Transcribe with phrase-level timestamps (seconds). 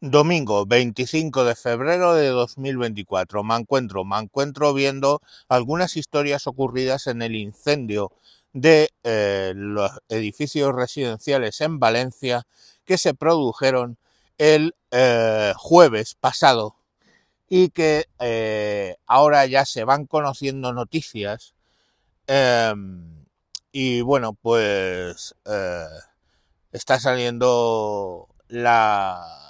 [0.00, 3.42] Domingo 25 de febrero de 2024.
[3.42, 8.12] Me encuentro, me encuentro viendo algunas historias ocurridas en el incendio
[8.52, 12.46] de eh, los edificios residenciales en Valencia
[12.84, 13.98] que se produjeron
[14.38, 16.76] el eh, jueves pasado
[17.48, 21.54] y que eh, ahora ya se van conociendo noticias
[22.28, 23.24] em,
[23.72, 25.34] y bueno pues
[26.72, 29.47] está saliendo la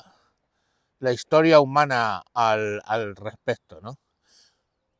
[1.00, 3.98] la historia humana al, respecto, ¿no?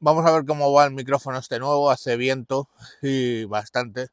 [0.01, 2.69] Vamos a ver cómo va el micrófono este nuevo, hace viento
[3.03, 4.09] y bastante.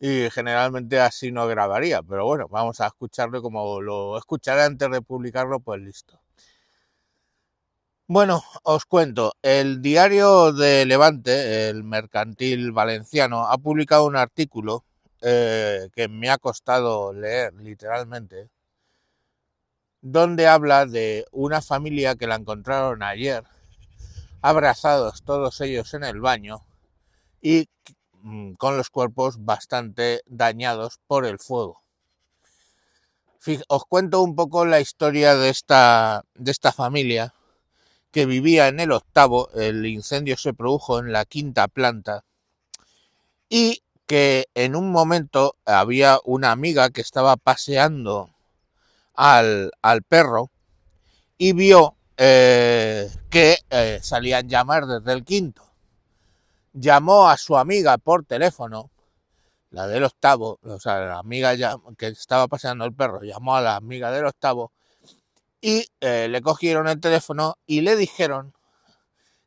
[0.00, 5.02] Y generalmente así no grabaría, pero bueno, vamos a escucharlo como lo escucharé antes de
[5.02, 6.20] publicarlo, pues listo.
[8.08, 14.84] Bueno, os cuento, el diario de Levante, el mercantil valenciano, ha publicado un artículo
[15.22, 18.48] eh, que me ha costado leer literalmente,
[20.08, 23.42] donde habla de una familia que la encontraron ayer,
[24.40, 26.64] abrazados todos ellos en el baño
[27.42, 27.68] y
[28.22, 31.82] mm, con los cuerpos bastante dañados por el fuego.
[33.66, 37.34] Os cuento un poco la historia de esta, de esta familia
[38.12, 42.24] que vivía en el octavo, el incendio se produjo en la quinta planta
[43.48, 48.35] y que en un momento había una amiga que estaba paseando
[49.16, 50.50] al, al perro
[51.38, 55.62] y vio eh, que eh, salían llamar desde el quinto.
[56.72, 58.90] Llamó a su amiga por teléfono,
[59.70, 63.60] la del octavo, o sea, la amiga ya, que estaba paseando el perro, llamó a
[63.60, 64.72] la amiga del octavo
[65.60, 68.54] y eh, le cogieron el teléfono y le dijeron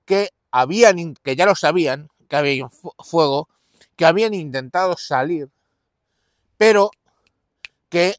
[0.06, 3.48] que habían, que ya lo sabían, que había fuego,
[3.96, 5.50] que habían intentado salir,
[6.58, 6.92] pero
[7.90, 8.16] que,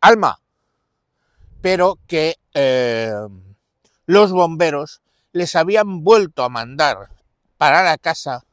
[0.00, 0.41] Alma,
[1.62, 3.14] pero que eh,
[4.04, 5.00] los bomberos
[5.32, 7.08] les habían vuelto a mandar
[7.56, 8.44] para la casa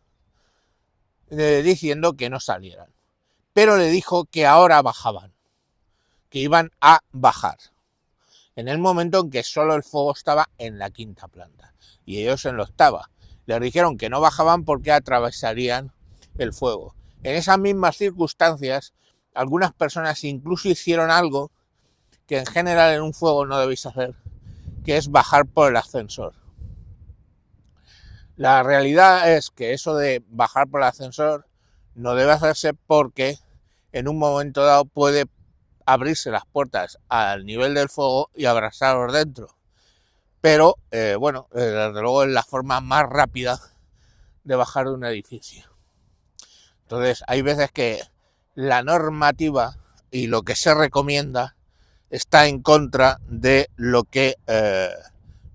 [1.30, 2.90] diciendo que no salieran.
[3.54, 5.34] Pero le dijo que ahora bajaban,
[6.30, 7.58] que iban a bajar.
[8.56, 11.74] En el momento en que solo el fuego estaba en la quinta planta
[12.06, 13.10] y ellos en la octava.
[13.46, 15.92] Les dijeron que no bajaban porque atravesarían
[16.38, 16.96] el fuego.
[17.24, 18.94] En esas mismas circunstancias,
[19.34, 21.52] algunas personas incluso hicieron algo
[22.30, 24.14] que en general en un fuego no debéis hacer,
[24.86, 26.36] que es bajar por el ascensor.
[28.36, 31.48] La realidad es que eso de bajar por el ascensor
[31.96, 33.40] no debe hacerse porque
[33.94, 35.26] en un momento dado puede
[35.88, 39.58] abrirse las puertas al nivel del fuego y abrasaros dentro.
[40.40, 43.60] Pero eh, bueno, eh, desde luego es la forma más rápida
[44.44, 45.66] de bajar de un edificio.
[46.84, 48.04] Entonces hay veces que
[48.54, 49.78] la normativa
[50.12, 51.56] y lo que se recomienda
[52.10, 54.90] está en contra de lo que eh,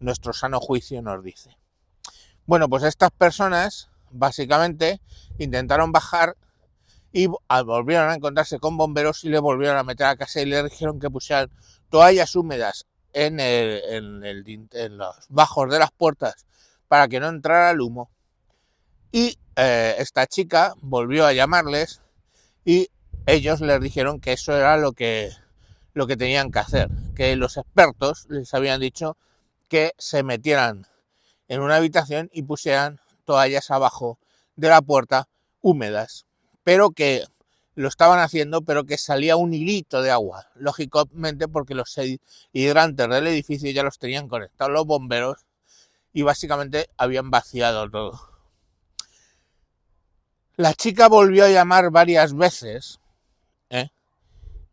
[0.01, 1.57] nuestro sano juicio nos dice.
[2.47, 5.01] Bueno, pues estas personas básicamente
[5.39, 6.37] intentaron bajar
[7.13, 10.63] y volvieron a encontrarse con bomberos y le volvieron a meter a casa y le
[10.65, 11.51] dijeron que pusieran
[11.89, 13.37] toallas húmedas en,
[14.99, 16.47] los bajos de las puertas
[16.89, 18.11] para que no entrara el humo.
[19.13, 22.03] Y eh, esta chica volvió a llamarles
[22.65, 22.89] y
[23.27, 25.31] ellos les dijeron que eso era lo que
[25.95, 29.17] lo que tenían que hacer, que los expertos les habían dicho
[29.69, 30.87] que se metieran
[31.49, 34.19] en una habitación y pusieran toallas abajo
[34.57, 35.29] de la puerta
[35.63, 36.27] húmedas,
[36.63, 37.25] pero que
[37.75, 41.99] lo estaban haciendo, pero que salía un hilito de agua, lógicamente porque los
[42.53, 45.45] hidrantes del edificio ya los tenían conectados los bomberos
[46.13, 48.21] y básicamente habían vaciado todo.
[50.57, 53.01] La chica volvió a llamar varias veces
[53.71, 53.89] ¿eh?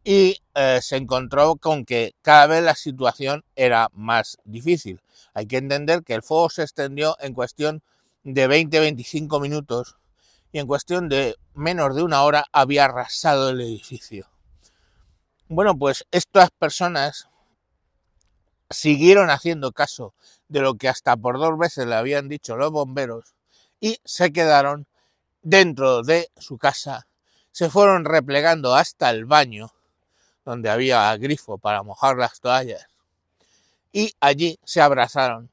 [0.04, 5.02] Y eh, se encontró con que cada vez la situación era más difícil.
[5.34, 7.84] Hay que entender que el fuego se extendió en cuestión
[8.24, 9.98] de 20-25 minutos
[10.52, 14.28] y en cuestión de menos de una hora había arrasado el edificio.
[15.48, 17.30] Bueno, pues estas personas
[18.70, 20.14] siguieron haciendo caso
[20.48, 23.36] de lo que hasta por dos veces le habían dicho los bomberos
[23.80, 24.88] y se quedaron
[25.42, 27.08] dentro de su casa,
[27.52, 29.72] se fueron replegando hasta el baño
[30.46, 32.88] donde había grifo para mojar las toallas.
[33.94, 35.50] Y allí se abrazaron.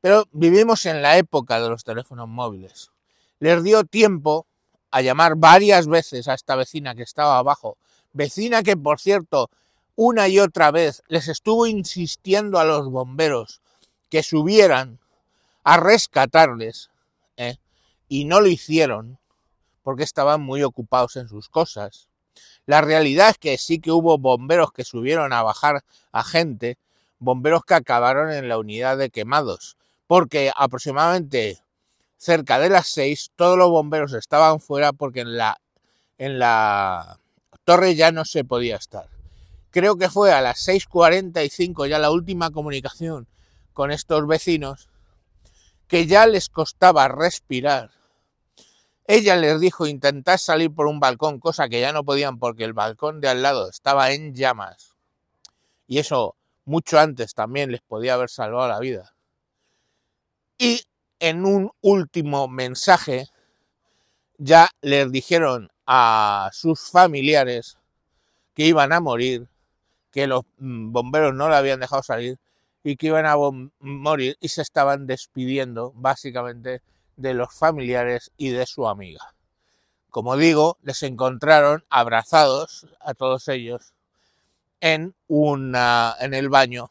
[0.00, 2.90] Pero vivimos en la época de los teléfonos móviles.
[3.38, 4.46] Les dio tiempo
[4.90, 7.76] a llamar varias veces a esta vecina que estaba abajo.
[8.12, 9.50] Vecina que, por cierto,
[9.94, 13.60] una y otra vez les estuvo insistiendo a los bomberos
[14.08, 14.98] que subieran
[15.64, 16.90] a rescatarles.
[17.36, 17.56] ¿eh?
[18.08, 19.18] Y no lo hicieron
[19.82, 22.08] porque estaban muy ocupados en sus cosas.
[22.66, 26.78] La realidad es que sí que hubo bomberos que subieron a bajar a gente
[27.18, 31.58] bomberos que acabaron en la unidad de quemados, porque aproximadamente
[32.18, 35.60] cerca de las 6 todos los bomberos estaban fuera porque en la,
[36.18, 37.18] en la
[37.64, 39.08] torre ya no se podía estar.
[39.70, 43.26] Creo que fue a las 6.45 ya la última comunicación
[43.72, 44.88] con estos vecinos
[45.86, 47.90] que ya les costaba respirar.
[49.08, 52.72] Ella les dijo intentar salir por un balcón, cosa que ya no podían porque el
[52.72, 54.94] balcón de al lado estaba en llamas.
[55.86, 59.14] Y eso mucho antes también les podía haber salvado la vida.
[60.58, 60.82] Y
[61.20, 63.28] en un último mensaje
[64.38, 67.78] ya les dijeron a sus familiares
[68.54, 69.46] que iban a morir,
[70.10, 72.38] que los mm, bomberos no la habían dejado salir
[72.82, 73.36] y que iban a
[73.80, 76.82] morir y se estaban despidiendo básicamente
[77.16, 79.34] de los familiares y de su amiga.
[80.10, 83.92] Como digo, les encontraron abrazados a todos ellos
[84.80, 86.90] en una en el baño.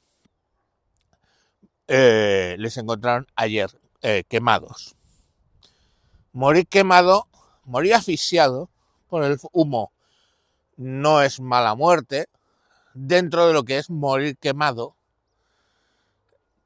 [1.87, 3.69] Eh, les encontraron ayer
[4.01, 4.95] eh, quemados.
[6.33, 7.27] Morir quemado,
[7.63, 8.69] morir asfixiado
[9.07, 9.91] por el humo
[10.77, 12.27] no es mala muerte.
[12.93, 14.95] Dentro de lo que es morir quemado,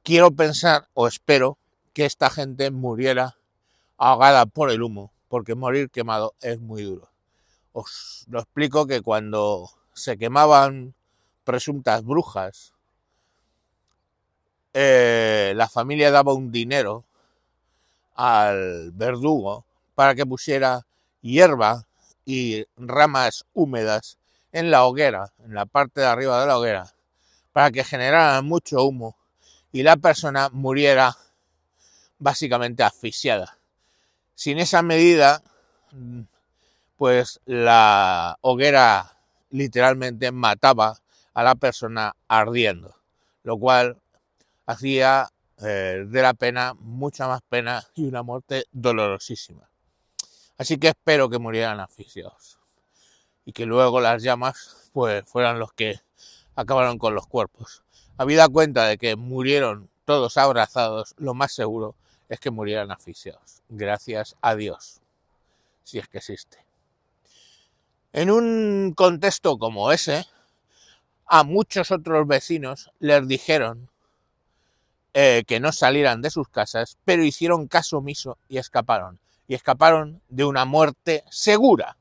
[0.02, 1.58] quiero pensar o espero
[1.92, 3.36] que esta gente muriera
[4.00, 7.10] ahogada por el humo, porque morir quemado es muy duro.
[7.72, 10.94] Os lo explico que cuando se quemaban
[11.44, 12.72] presuntas brujas,
[14.72, 17.04] eh, la familia daba un dinero
[18.14, 20.86] al verdugo para que pusiera
[21.20, 21.86] hierba
[22.24, 24.16] y ramas húmedas
[24.52, 26.94] en la hoguera, en la parte de arriba de la hoguera,
[27.52, 29.16] para que generara mucho humo
[29.72, 31.14] y la persona muriera
[32.18, 33.59] básicamente asfixiada.
[34.40, 35.42] Sin esa medida,
[36.96, 39.18] pues la hoguera
[39.50, 40.96] literalmente mataba
[41.34, 42.96] a la persona ardiendo,
[43.42, 44.00] lo cual
[44.64, 45.28] hacía
[45.58, 49.68] eh, de la pena mucha más pena y una muerte dolorosísima.
[50.56, 52.58] Así que espero que murieran asfixiados
[53.44, 56.00] y que luego las llamas pues fueran los que
[56.56, 57.82] acabaron con los cuerpos.
[58.16, 61.94] Habida cuenta de que murieron todos abrazados, lo más seguro
[62.30, 63.62] es que murieran asfixiados.
[63.68, 65.02] Gracias a Dios,
[65.82, 66.64] si es que existe.
[68.12, 70.24] En un contexto como ese,
[71.26, 73.90] a muchos otros vecinos les dijeron
[75.12, 79.18] eh, que no salieran de sus casas, pero hicieron caso omiso y escaparon.
[79.48, 81.96] Y escaparon de una muerte segura.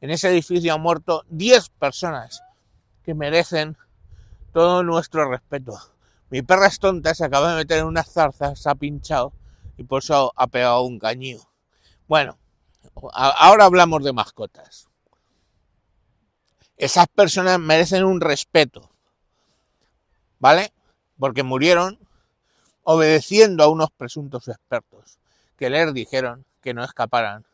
[0.00, 2.42] En ese edificio han muerto 10 personas
[3.04, 3.76] que merecen
[4.52, 5.78] todo nuestro respeto.
[6.30, 9.32] Mi perra es tonta, se acaba de meter en unas zarzas, se ha pinchado
[9.82, 11.40] y por eso ha pegado un cañío.
[12.06, 12.38] Bueno,
[13.12, 14.88] ahora hablamos de mascotas.
[16.76, 18.90] Esas personas merecen un respeto,
[20.38, 20.72] ¿vale?
[21.18, 21.98] Porque murieron
[22.84, 25.18] obedeciendo a unos presuntos expertos
[25.56, 27.44] que les dijeron que no escaparan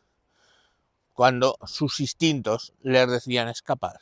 [1.13, 4.01] cuando sus instintos les decían escapar.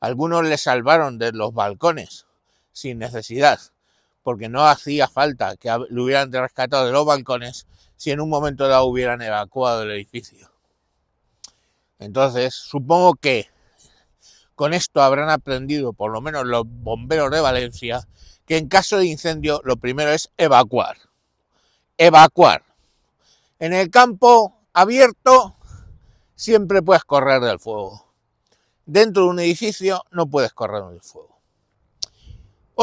[0.00, 2.26] Algunos les salvaron de los balcones
[2.72, 3.60] sin necesidad,
[4.22, 7.66] porque no hacía falta que lo hubieran rescatado de los balcones
[7.96, 10.50] si en un momento dado hubieran evacuado el edificio.
[11.98, 13.48] Entonces, supongo que
[14.54, 18.06] con esto habrán aprendido, por lo menos los bomberos de Valencia,
[18.46, 20.96] que en caso de incendio lo primero es evacuar.
[21.96, 22.64] Evacuar.
[23.58, 25.56] En el campo abierto
[26.34, 28.06] siempre puedes correr del fuego.
[28.84, 31.31] Dentro de un edificio no puedes correr del fuego.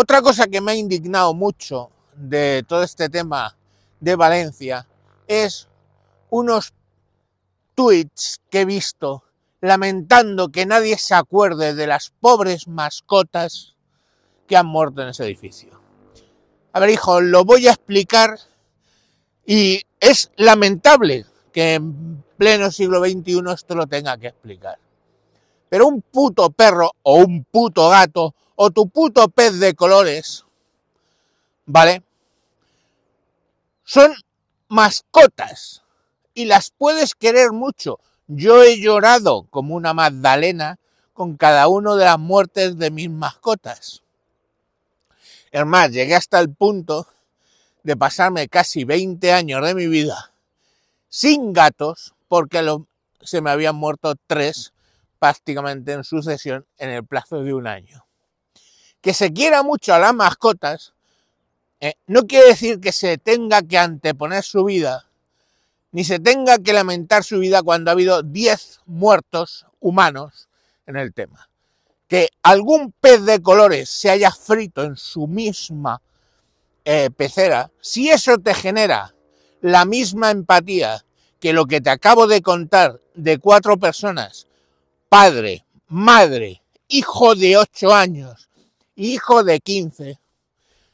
[0.01, 3.57] Otra cosa que me ha indignado mucho de todo este tema
[3.99, 4.87] de Valencia
[5.27, 5.67] es
[6.29, 6.71] unos
[7.75, 9.25] tweets que he visto
[9.59, 13.75] lamentando que nadie se acuerde de las pobres mascotas
[14.47, 15.81] que han muerto en ese edificio.
[16.71, 18.39] A ver, hijo, lo voy a explicar
[19.45, 24.79] y es lamentable que en pleno siglo XXI esto lo tenga que explicar.
[25.69, 30.45] Pero un puto perro o un puto gato o tu puto pez de colores,
[31.65, 32.03] ¿vale?
[33.83, 34.13] Son
[34.67, 35.83] mascotas
[36.33, 37.99] y las puedes querer mucho.
[38.27, 40.77] Yo he llorado como una Magdalena
[41.13, 44.01] con cada una de las muertes de mis mascotas.
[45.51, 47.07] Es más, llegué hasta el punto
[47.83, 50.31] de pasarme casi 20 años de mi vida
[51.09, 52.63] sin gatos porque
[53.21, 54.71] se me habían muerto tres
[55.19, 58.09] prácticamente en sucesión en el plazo de un año
[59.01, 60.93] que se quiera mucho a las mascotas,
[61.79, 65.05] eh, no quiere decir que se tenga que anteponer su vida,
[65.91, 70.49] ni se tenga que lamentar su vida cuando ha habido 10 muertos humanos
[70.85, 71.45] en el tema.
[72.07, 76.01] que algún pez de colores se haya frito en su misma
[76.83, 79.13] eh, pecera, si eso te genera
[79.61, 81.05] la misma empatía
[81.39, 84.47] que lo que te acabo de contar de cuatro personas,
[85.09, 88.49] padre, madre, hijo de ocho años,
[88.95, 90.19] hijo de quince,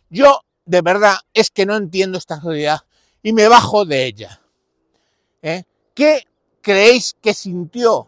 [0.09, 2.81] yo de verdad es que no entiendo esta realidad
[3.21, 4.41] y me bajo de ella.
[5.41, 5.63] ¿Eh?
[5.93, 6.23] ¿Qué
[6.61, 8.07] creéis que sintió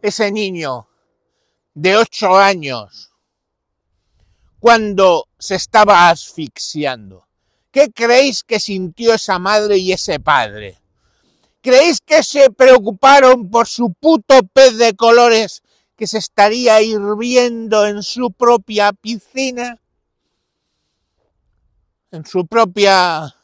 [0.00, 0.88] ese niño
[1.74, 3.10] de ocho años
[4.58, 7.26] cuando se estaba asfixiando?
[7.70, 10.78] ¿Qué creéis que sintió esa madre y ese padre?
[11.68, 15.62] ¿Creéis que se preocuparon por su puto pez de colores
[15.96, 19.78] que se estaría hirviendo en su propia piscina?
[22.10, 23.36] En su propia...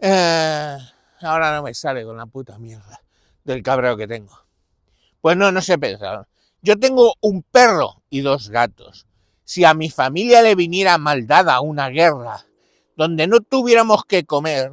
[0.00, 0.78] Eh,
[1.20, 3.00] ahora no me sale con la puta mierda
[3.44, 4.36] del cabreo que tengo.
[5.20, 6.26] Pues no, no se pensaron.
[6.60, 9.06] Yo tengo un perro y dos gatos.
[9.44, 12.44] Si a mi familia le viniera maldada una guerra
[12.96, 14.72] donde no tuviéramos que comer,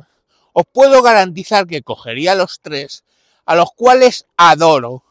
[0.53, 3.03] os puedo garantizar que cogería los tres,
[3.46, 5.03] a los cuales adoro,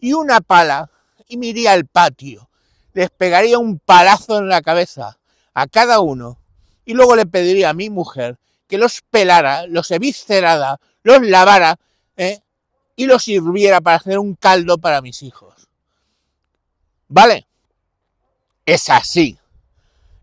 [0.00, 0.90] y una pala,
[1.28, 2.48] y me iría al patio,
[2.92, 5.18] les pegaría un palazo en la cabeza
[5.54, 6.38] a cada uno,
[6.84, 8.38] y luego le pediría a mi mujer
[8.68, 11.78] que los pelara, los eviscerara, los lavara,
[12.16, 12.40] ¿eh?
[12.96, 15.68] y los sirviera para hacer un caldo para mis hijos.
[17.08, 17.46] ¿Vale?
[18.64, 19.38] Es así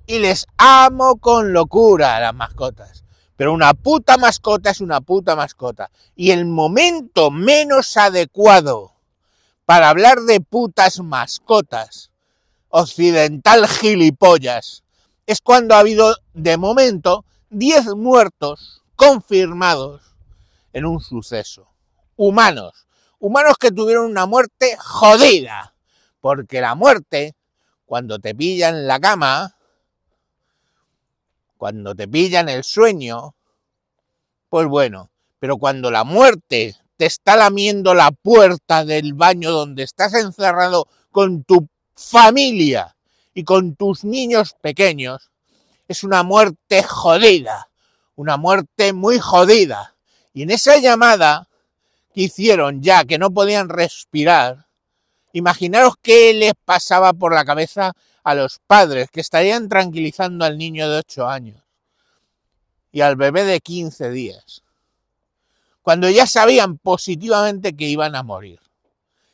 [0.06, 3.03] y les amo con locura a las mascotas.
[3.36, 5.90] Pero una puta mascota es una puta mascota.
[6.16, 8.94] Y el momento menos adecuado
[9.66, 12.12] para hablar de putas mascotas,
[12.70, 14.84] occidental gilipollas,
[15.26, 20.02] es cuando ha habido de momento 10 muertos confirmados
[20.74, 21.68] en un suceso.
[22.16, 22.88] Humanos.
[23.20, 25.74] Humanos que tuvieron una muerte jodida.
[26.20, 27.36] Porque la muerte,
[27.86, 29.53] cuando te pilla en la cama,
[31.64, 33.36] cuando te pillan el sueño,
[34.50, 40.14] pues bueno, pero cuando la muerte te está lamiendo la puerta del baño donde estás
[40.14, 42.98] encerrado con tu familia
[43.34, 45.32] y con tus niños pequeños,
[45.88, 47.70] es una muerte jodida,
[48.18, 49.96] una muerte muy jodida.
[50.34, 51.48] Y en esa llamada
[52.14, 54.66] que hicieron ya que no podían respirar,
[55.34, 60.90] imaginaros qué les pasaba por la cabeza a los padres que estarían tranquilizando al niño
[60.90, 61.62] de 8 años
[62.92, 64.62] y al bebé de 15 días,
[65.82, 68.60] cuando ya sabían positivamente que iban a morir.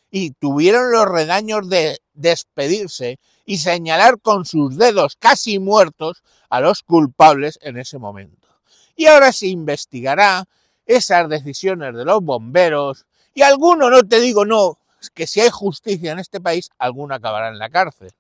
[0.10, 6.82] Y tuvieron los redaños de despedirse y señalar con sus dedos casi muertos a los
[6.82, 8.48] culpables en ese momento.
[8.96, 10.46] Y ahora se investigará
[10.86, 14.79] esas decisiones de los bomberos y alguno, no te digo no,
[15.14, 18.12] que si hay justicia en este país, alguno acabará en la cárcel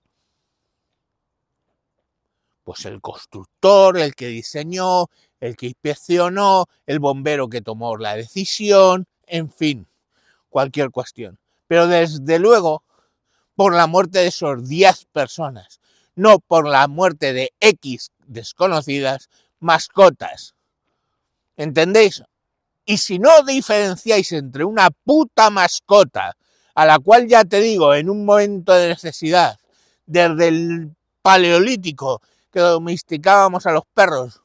[2.69, 5.07] pues el constructor, el que diseñó,
[5.39, 9.87] el que inspeccionó, el bombero que tomó la decisión, en fin,
[10.51, 11.39] cualquier cuestión.
[11.65, 12.83] Pero desde luego,
[13.55, 15.79] por la muerte de esos 10 personas,
[16.13, 20.53] no por la muerte de X desconocidas mascotas.
[21.57, 22.21] ¿Entendéis?
[22.85, 26.37] Y si no diferenciáis entre una puta mascota,
[26.79, 29.59] a la cual ya te digo, en un momento de necesidad,
[30.05, 32.21] desde el paleolítico
[32.53, 34.41] que domesticábamos a los perros.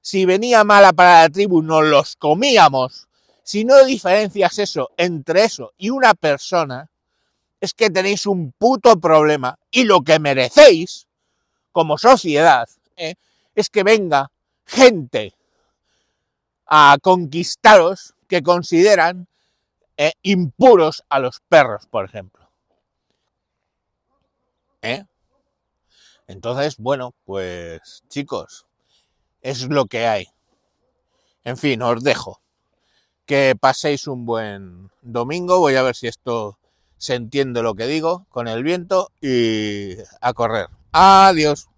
[0.00, 3.08] Si venía mala para la tribu, nos los comíamos.
[3.42, 6.88] Si no diferencias eso entre eso y una persona,
[7.60, 9.58] es que tenéis un puto problema.
[9.72, 11.08] Y lo que merecéis,
[11.72, 13.16] como sociedad, ¿eh?
[13.56, 14.30] es que venga
[14.64, 15.34] gente
[16.68, 19.26] a conquistaros que consideran
[19.96, 22.50] eh, impuros a los perros, por ejemplo.
[24.82, 25.04] ¿Eh?
[26.26, 28.66] Entonces, bueno, pues chicos,
[29.42, 30.28] es lo que hay.
[31.44, 32.40] En fin, os dejo.
[33.26, 35.58] Que paséis un buen domingo.
[35.58, 36.58] Voy a ver si esto
[36.96, 40.68] se entiende lo que digo con el viento y a correr.
[40.92, 41.68] Adiós.